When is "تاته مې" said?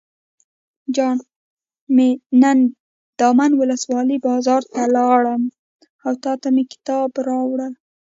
6.23-6.63